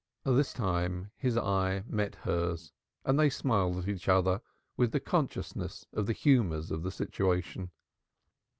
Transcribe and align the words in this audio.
This 0.25 0.51
time 0.51 1.11
his 1.15 1.37
eye 1.37 1.83
met 1.85 2.15
hers, 2.15 2.71
and 3.05 3.19
they 3.19 3.29
smiled 3.29 3.77
at 3.77 3.87
each 3.87 4.09
other 4.09 4.41
with 4.75 4.93
the 4.93 4.99
consciousness 4.99 5.85
of 5.93 6.07
the 6.07 6.13
humors 6.13 6.71
of 6.71 6.81
the 6.81 6.89
situation. 6.89 7.69